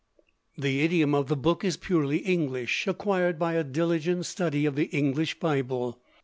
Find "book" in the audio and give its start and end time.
1.35-1.63